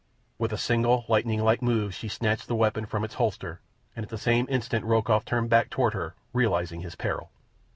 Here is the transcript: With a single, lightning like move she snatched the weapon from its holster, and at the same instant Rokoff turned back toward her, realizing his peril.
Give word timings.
With 0.39 0.51
a 0.51 0.57
single, 0.57 1.05
lightning 1.07 1.43
like 1.43 1.61
move 1.61 1.93
she 1.93 2.07
snatched 2.07 2.47
the 2.47 2.55
weapon 2.55 2.87
from 2.87 3.03
its 3.03 3.13
holster, 3.13 3.61
and 3.95 4.03
at 4.03 4.09
the 4.09 4.17
same 4.17 4.47
instant 4.49 4.83
Rokoff 4.83 5.25
turned 5.25 5.51
back 5.51 5.69
toward 5.69 5.93
her, 5.93 6.15
realizing 6.33 6.81
his 6.81 6.95
peril. 6.95 7.29